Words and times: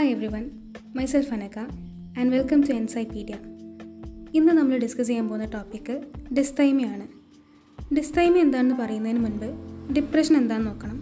Hi 0.00 0.12
everyone 0.34 0.44
myself 0.96 1.32
Anagha 1.34 1.58
and 2.18 2.30
welcome 2.34 2.60
to 2.60 2.72
എൻസൈപീഡിയ 2.72 3.34
ഇന്ന് 4.34 4.52
നമ്മൾ 4.52 4.78
discuss 4.78 5.06
ചെയ്യാൻ 5.08 5.26
പോകുന്ന 5.28 5.44
ടോപ്പിക്ക് 5.44 5.94
ഡിസ്തൈമയാണ് 6.38 7.06
ഡിസ്തൈമ 7.94 8.38
എന്താണെന്ന് 8.38 8.74
പറയുന്നതിന് 8.74 9.20
മുൻപ് 9.24 9.48
ഡിപ്രഷൻ 9.92 10.36
എന്താണെന്ന് 10.36 10.70
നോക്കണം. 10.70 10.98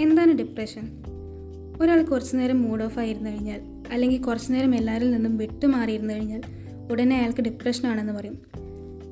എന്താണ് 0.00 0.32
ഡിപ്രഷൻ 0.32 0.86
ഒരാൾ 1.80 2.02
കുറച്ചു 2.02 2.36
നേരം 2.36 2.62
മൂഡ് 2.62 2.82
ഓഫ് 2.82 2.98
ആയിരുന്നു 2.98 3.30
കഴിഞ്ഞാൽ 3.30 3.60
അല്ലെങ്കിൽ 3.92 4.22
കുറച്ചു 4.22 4.52
നേരം 4.52 4.74
എല്ലാവരിൽ 4.74 5.12
നിന്നും 5.12 5.36
വിട്ടുമാറിയിരുന്നു 5.36 6.14
കഴിഞ്ഞാൽ 6.14 6.42
ഉടനെ 6.92 7.16
അയാൾക്ക് 7.16 7.40
ഡിപ്രഷനാണെന്ന് 7.40 8.12
പറയും. 8.12 8.36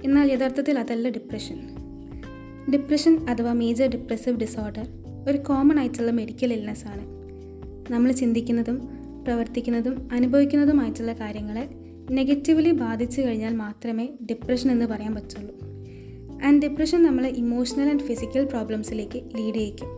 എന്നാൽ 0.05 0.33
യഥാർത്ഥത്തിൽ 0.33 0.79
അതല്ല 0.79 1.09
ഡിപ്രഷൻ 1.09 1.61
ഡിപ്രഷൻ 2.75 3.29
അഥവാ 3.29 3.53
മേജർ 3.53 3.87
ഡിപ്രസീവ് 3.87 4.37
ഡിസോർഡർ 4.37 4.89
ഒരു 5.31 5.39
കോമൺ 5.39 5.79
ആയിട്ടുള്ള 5.79 6.11
മെഡിക്കൽ 6.11 6.53
ഇൽനെസ് 6.53 6.87
ആണ്. 6.89 7.05
നമ്മൾ 7.91 8.13
ചിന്തിക്കുന്നതും 8.13 8.79
പ്രവർത്തിക്കുന്നതും 9.29 10.09
അനുഭവിക്കുന്നതുമായിട്ടുള്ള 10.13 11.13
കാര്യങ്ങളെ 11.13 11.65
നെഗറ്റീവ്ലി 12.11 12.71
ബാധിച്ചു 12.71 13.21
കഴിഞ്ഞാൽ 13.21 13.57
മാത്രമേ 13.57 14.09
ഡിപ്രഷൻ 14.31 14.71
എന്ന് 14.71 14.87
പറയാൻ 14.87 15.15
പറ്റുള്ളൂ. 15.15 15.55
ആൻഡ് 16.47 16.63
ഡിപ്രഷൻ 16.63 17.03
നമ്മളെ 17.03 17.29
ഇമോഷണൽ 17.29 17.89
ആൻഡ് 17.89 18.01
ഫിസിക്കൽ 18.01 18.45
പ്രോബ്ലംസിലേക്ക് 18.45 19.21
ലീഡ് 19.37 19.55
ചെയ്യിക്കും. 19.55 19.89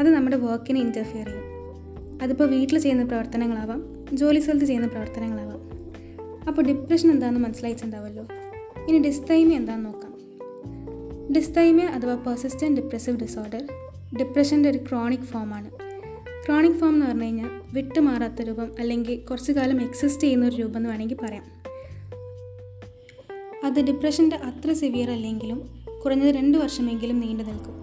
അത് 0.00 0.14
നമ്മുടെ 0.14 0.36
വർക്കിനെ 0.36 0.80
ഇന്റർഫിയർ 0.80 1.26
ചെയ്യും. 1.26 1.46
അതിപ്പോൾ 2.22 2.48
വീട്ടിൽ 2.48 2.78
ചെയ്യുന്ന 2.78 3.04
പ്രവർത്തനങ്ങളാവാം 3.04 3.80
ജോലി 4.12 4.40
സ്ഥലത്ത് 4.40 4.64
ചെയ്യുന്ന 4.64 4.88
പ്രവർത്തനങ്ങളാവാം. 4.88 5.60
അപ്പോൾ 6.48 6.62
ഡിപ്രഷൻ 6.62 7.10
എന്താണെന്ന് 7.10 7.40
മനസ്സിലായിട്ടുണ്ടാവുമല്ലോ 7.40 8.24
ഇനി 8.88 8.98
ഡിസ്തൈമ 8.98 9.52
എന്താണെന്ന് 9.52 9.86
നോക്കാം. 9.86 10.12
ഡിസ്തൈമിയ 11.34 11.84
അഥവാ 11.84 12.14
പെർസിസ്റ്റന്റ് 12.14 12.80
ഡിപ്രസീവ് 12.80 13.16
ഡിസോർഡർ 13.16 13.62
ഡിപ്രഷന്റെ 14.18 14.70
ഒരു 14.70 14.78
ക്രോണിക് 14.78 15.28
ഫോമാണ് 15.34 15.70
ക്രോണിക് 16.46 16.72
ഫോം 16.72 16.88
എന്ന് 16.88 17.06
പറഞ്ഞു 17.06 17.24
കഴിഞ്ഞാൽ 17.24 17.50
വിട്ടുമാറാത്ത 17.72 18.42
രൂപം 18.42 18.72
അല്ലെങ്കിൽ 18.78 19.16
കുറച്ച് 19.16 19.52
കാലം 19.52 19.82
എക്സിസ്റ്റ് 19.82 20.22
ചെയ്യുന്ന 20.22 20.46
ഒരു 20.46 20.56
രൂപം 20.56 20.76
എന്ന് 20.76 20.88
വേണമെങ്കിൽ 20.88 21.16
പറയാം. 21.22 21.44
അത് 23.64 23.80
ഡിപ്രഷന്റെ 23.80 24.36
അത്ര 24.36 24.72
സിവിയർ 24.72 25.10
അല്ലെങ്കിലും 25.10 25.84
കുറഞ്ഞത് 26.04 26.34
രണ്ട് 26.34 26.58
വർഷമെങ്കിലും 26.58 27.20
നീണ്ടു 27.20 27.42
നിൽക്കും. 27.42 27.74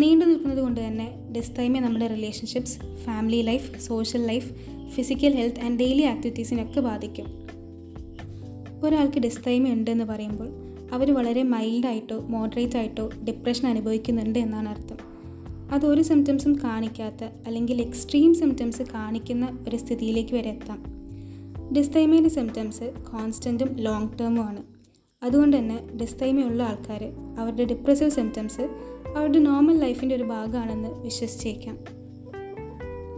നീണ്ടു 0.00 0.24
നിൽക്കുന്നത് 0.24 0.60
കൊണ്ട് 0.60 0.80
തന്നെ 0.80 1.32
ഡിസ്തൈമിയ 1.36 1.80
നമ്മുടെ 1.80 2.06
relationships 2.06 2.78
family 3.04 3.42
life 3.42 3.80
social 3.80 4.26
life 4.26 4.52
physical 4.88 5.34
health 5.34 5.60
and 5.60 5.78
daily 5.78 6.02
ആക്ടിവിറ്റീസിനൊക്കെ 6.02 6.80
ബാധിക്കും. 6.80 7.26
ഒരാൾക്ക് 8.84 9.18
ഡിസ്തൈമി 9.18 9.70
ഉണ്ട് 9.70 9.90
എന്ന് 9.90 10.04
പറയുമ്പോൾ 10.04 10.48
അവർ 10.92 11.14
വളരെ 11.14 11.42
മൈൽഡായിട്ടോ 11.42 12.18
മോഡറേറ്റ് 12.18 12.76
ആയിട്ടോ 12.76 13.10
ഡിപ്രഷൻ 13.28 13.68
അനുഭവിക്കുന്നുണ്ട് 13.68 14.38
എന്നാണ് 14.38 14.68
അർത്ഥം. 14.68 15.15
അത് 15.76 15.86
ഒരു 15.86 16.02
സിംറ്റംസും 16.02 16.60
കാണിക്കാത്ത 16.64 17.24
അല്ലെങ്കിൽ 17.46 17.82
എക്സ്ട്രീം 17.82 18.34
സിംറ്റംസ് 18.34 18.82
കാണിക്കുന്ന 18.82 19.58
ഒരു 19.68 19.76
സ്ഥിതിയിലേക്ക് 19.76 20.34
വരെ 20.34 20.50
എത്താം. 20.50 20.84
ഡിസ്തൈമയുടെ 21.76 22.28
സിംറ്റംസ് 22.28 22.92
കോൺസ്റ്റന്റും 23.12 23.76
ലോങ് 23.76 24.18
ടേമും 24.20 24.44
ആണ്. 24.44 24.62
അതുകൊണ്ട് 25.22 25.56
തന്നെ 25.56 25.88
ഡിസ്തൈമ 26.00 26.40
ഉള്ള 26.40 26.62
ആൾക്കാർ 26.62 27.04
അവരുടെ 27.38 27.64
ഡിപ്രസീവ് 27.64 28.10
സിംറ്റംസ് 28.10 28.60
അവരുടെ 29.16 29.38
നോർമൽ 29.38 29.78
ലൈഫിന്റെ 29.78 30.14
ഒരു 30.14 30.22
ഭാഗമാണെന്ന് 30.22 30.88
വിശ്വസിച്ചേക്കാം. 30.88 31.78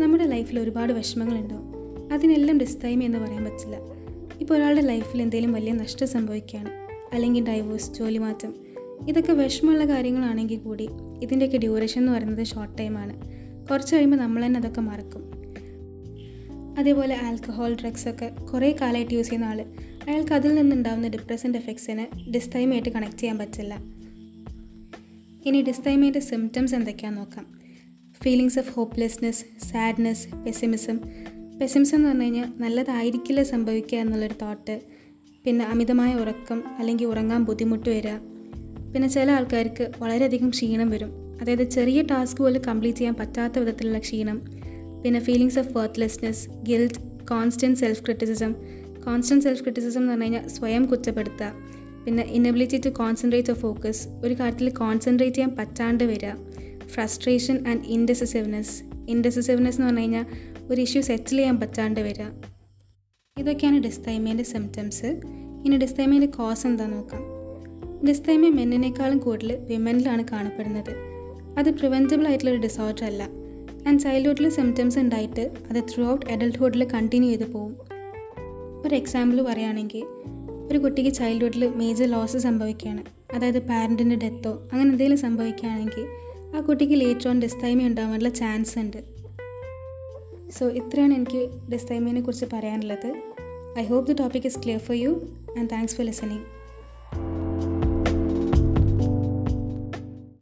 നമ്മുടെ 0.01 0.25
ലൈഫിൽ 0.25 0.61
ഒരുപാട് 0.61 0.93
വിഷമങ്ങളുണ്ടാവും 0.93 1.73
അതിനെല്ലാം 2.13 2.59
ഡിസ്തൈമ 2.59 3.03
എന്ന് 3.03 3.19
പറയാൻ 3.19 3.45
പറ്റില്ല. 3.45 3.77
ഇപ്പോൾ 4.41 4.55
ഒരാളുടെ 4.55 4.81
ലൈഫിൽ 4.81 5.23
എന്തെങ്കിലും 5.23 5.53
വലിയ 5.53 5.73
നഷ്ടം 5.73 6.09
സംഭവിക്കുകയാണ്. 6.09 6.69
അല്ലെങ്കിൽ 7.15 7.45
ഡൈവോഴ്സ് 7.45 7.93
ജോലി 7.93 8.19
മാറ്റം 8.19 8.68
ഇതൊക്കെ 9.07 9.33
വിഷമമുള്ള 9.33 9.89
കാര്യങ്ങളാണെങ്കിൽ 9.89 10.59
കൂടി 10.59 10.89
ഇതിന്റെയൊക്കെ 11.23 11.59
ഡ്യൂറേഷൻ 11.59 12.01
എന്ന് 12.01 12.13
പറയുന്നത് 12.13 12.47
ഷോർട്ട് 12.47 12.79
ടൈമാണ് 12.79 13.15
കുറച്ച് 13.71 13.95
കഴിയുമ്പോൾ 13.95 14.17
നമ്മൾ 14.17 14.47
തന്നെ 14.47 14.61
അതൊക്കെ 14.61 14.81
മറക്കും. 14.81 15.33
അതേപോലെ 16.79 17.17
ആൽക്കഹോൾ 17.23 17.75
ഡ്രഗ്സ് 17.75 18.09
ഒക്കെ 18.09 18.29
കുറേ 18.53 18.77
കാലമായിട്ട് 18.81 19.15
യൂസ് 19.15 19.29
ചെയ്യുന്ന 19.29 19.45
ആൾ 19.45 19.61
അയാൾക്ക് 20.09 20.33
അതിൽ 20.33 20.55
നിന്നുണ്ടാകുന്ന 20.55 21.09
ഡിപ്രസന്റ് 21.09 21.59
എഫക്ട്സിനെ 21.59 22.09
ഡിസ്തൈമായിട്ട് 22.35 22.89
കണക്ട് 22.89 23.17
ചെയ്യാൻ 23.17 23.39
പറ്റില്ല. 23.39 23.75
ഇനി 25.47 25.63
ഡിസ്തൈമേന്റെ 25.63 26.21
സിംറ്റംസ് 26.21 26.75
എന്തൊക്കെയാണെന്ന് 26.75 27.21
നോക്കാം. 27.21 27.47
Feelings 28.23 28.59
of 28.59 28.73
hopelessness 28.73 29.45
sadness 29.73 30.29
pessimism 30.45 31.01
pessimism 31.61 31.97
എന്ന് 31.97 32.09
പറഞ്ഞു 32.09 32.23
കഴിഞ്ഞാൽ 32.23 32.53
നല്ലതായിരിക്കില്ല 32.57 33.43
സംഭവിക്കുക 33.43 33.99
എന്നുള്ളൊരു 33.99 34.35
തോട്ട് 34.43 34.81
പിന്നെ 35.45 35.65
അമിതമായ 35.65 36.15
ഉറക്കം 36.15 36.65
അല്ലെങ്കിൽ 36.79 37.07
ഉറങ്ങാൻ 37.07 37.45
ബുദ്ധിമുട്ട് 37.45 37.91
വരിക 37.91 38.38
പിന്നെ 38.95 39.09
ചില 39.09 39.31
ആൾക്കാർക്ക് 39.31 39.91
വളരെയധികം 39.99 40.51
ക്ഷീണം 40.51 40.91
വരും. 40.91 41.39
അതായത് 41.41 41.63
ചെറിയ 41.63 42.03
ടാസ്ക് 42.03 42.37
പോലും 42.37 42.63
കംപ്ലീറ്റ് 42.69 42.99
ചെയ്യാൻ 42.99 43.15
പറ്റാത്ത 43.15 43.59
വിധത്തിലുള്ള 43.59 43.99
ക്ഷീണം 43.99 44.39
പിന്നെ 45.03 45.21
feelings 45.21 45.59
of 45.59 45.79
worthlessness 45.79 46.49
guilt 46.51 47.01
constant 47.25 47.79
self 47.79 48.03
criticism 48.05 48.55
constant 49.05 49.45
self 49.45 49.63
criticism 49.63 50.01
എന്ന് 50.01 50.13
പറഞ്ഞു 50.13 50.25
കഴിഞ്ഞാൽ 50.25 50.49
സ്വയം 50.49 50.85
കുറ്റപ്പെടുത്തുക. 50.85 51.53
പിന്നെ 52.05 52.23
inability 52.23 52.77
to 52.77 52.89
concentrate 52.89 53.51
of 53.51 53.61
focus 53.61 54.09
ഒരു 54.25 54.35
കാര്യത്തിൽ 54.35 54.69
കോൺസെൻട്രേറ്റ് 54.71 55.37
ചെയ്യാൻ 55.37 55.57
പറ്റാണ്ട് 55.57 56.05
വരിക. 56.05 56.33
ഫ്രസ്ട്രേഷൻ 56.87 57.69
ആൻഡ് 57.69 57.85
ഇൻഡെസിസീവ്നെസ് 57.87 58.83
ഇൻഡെസിസീവ്നെസ് 59.09 59.77
എന്ന് 59.77 59.89
പറഞ്ഞു 59.89 60.01
കഴിഞ്ഞാൽ 60.01 60.27
ഒരു 60.71 60.81
ഇഷ്യൂ 60.81 61.03
സെറ്റിൽ 61.03 61.37
ചെയ്യാൻ 61.37 61.61
പറ്റാണ്ട് 61.61 62.01
വരിക. 62.01 62.25
ഇതൊക്കെയാണ് 63.39 63.79
ഡിസ്തൈമേന്റെ 63.79 64.45
സിംറ്റംസ് 64.45 65.07
ഇനി 65.67 65.77
ഡിസ്തൈമേന്റെ 65.77 66.27
കോസ് 66.27 66.67
എന്താണെന്ന് 66.67 66.97
നോക്കാം. 66.97 67.38
ഡിസ്തൈമ 68.07 68.49
മെന്നിനേക്കാളും 68.49 69.19
കൂടുതൽ 69.19 69.57
വിമനിലാണ് 69.57 70.25
കാണപ്പെടുന്നത്. 70.33 70.95
അത് 71.59 71.71
പ്രിവെന്റബിൾ 71.71 72.27
ആയിട്ടുള്ള 72.27 72.51
ഒരു 72.51 72.59
ഡിസോർഡർ 72.59 73.05
അല്ല. 73.05 73.23
ആൻഡ് 73.89 74.01
ചൈൽഡ്ഹുഡിൽ 74.01 74.49
സിംറ്റംസ് 74.49 74.99
ഉണ്ടായിട്ട് 74.99 75.41
അത് 75.71 75.83
ത്രൂ 75.85 76.07
ഔട്ട് 76.07 76.27
അഡൽട്ട്ഹുഡിൽ 76.27 76.85
കണ്ടിന്യൂ 76.85 77.31
ചെയ്ത് 77.31 77.53
പോകും 77.53 77.77
ഒരു 78.87 78.95
എക്സാമ്പിൾ 78.95 79.43
പറയുകയാണെങ്കിൽ 79.43 80.05
ഒരു 80.71 80.79
കുട്ടിക്ക് 80.79 81.11
ചൈൽഡ്ഹുഡിൽ 81.11 81.69
മേജർ 81.69 82.07
ലോസ് 82.07 82.37
സംഭവിക്കുകയാണ്. 82.37 83.03
അതായത് 83.35 83.69
പാരന്റിന്റെ 83.69 84.17
ഡെത്തോ 84.17 84.51
അങ്ങനെ 84.51 84.91
എന്തെങ്കിലും 84.91 85.19
സംഭവിക്കുകയാണെങ്കിൽ 85.19 86.07
ആ 86.57 86.61
കുട്ടിക്ക് 86.61 87.01
ലേറ്റർ 87.01 87.29
ഓൺ 87.29 87.41
ഡിസ്തൈമ 87.41 87.87
ഉണ്ടാകാനുള്ള 87.87 88.29
ചാൻസ് 88.29 88.79
ഉണ്ട്. 88.79 88.97
സോ 90.51 90.69
ഇത്രയാണ് 90.69 91.15
എനിക്ക് 91.15 91.51
ഡിസ്തൈമിനെ 91.73 92.21
കുറിച്ച് 92.21 92.45
പറയാനുള്ളത്. 92.53 93.15
I 93.79 93.85
hope 93.85 94.07
the 94.09 94.23
topic 94.23 94.47
is 94.47 94.59
clear 94.59 94.79
for 94.79 94.97
you 94.97 95.29
and 95.59 95.71
thanks 95.73 95.97
for 95.97 96.07
listening 96.07 96.58